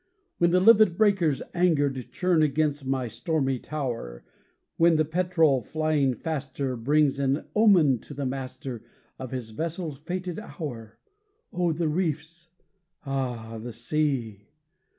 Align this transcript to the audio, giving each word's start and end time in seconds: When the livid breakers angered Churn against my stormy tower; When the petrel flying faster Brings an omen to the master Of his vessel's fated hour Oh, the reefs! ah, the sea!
When 0.39 0.49
the 0.49 0.59
livid 0.59 0.97
breakers 0.97 1.43
angered 1.53 2.11
Churn 2.11 2.41
against 2.41 2.87
my 2.87 3.07
stormy 3.07 3.59
tower; 3.59 4.23
When 4.77 4.95
the 4.95 5.05
petrel 5.05 5.61
flying 5.61 6.15
faster 6.15 6.75
Brings 6.75 7.19
an 7.19 7.45
omen 7.55 7.99
to 7.99 8.15
the 8.15 8.25
master 8.25 8.81
Of 9.19 9.29
his 9.29 9.51
vessel's 9.51 9.99
fated 9.99 10.39
hour 10.39 10.97
Oh, 11.53 11.71
the 11.71 11.87
reefs! 11.87 12.49
ah, 13.05 13.59
the 13.59 13.73
sea! 13.73 14.47